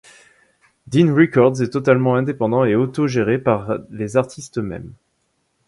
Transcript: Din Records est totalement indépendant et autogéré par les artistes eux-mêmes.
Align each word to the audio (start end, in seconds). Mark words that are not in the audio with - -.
Din 0.87 1.13
Records 1.13 1.61
est 1.61 1.69
totalement 1.69 2.15
indépendant 2.15 2.65
et 2.65 2.73
autogéré 2.73 3.37
par 3.37 3.77
les 3.91 4.17
artistes 4.17 4.57
eux-mêmes. 4.57 4.93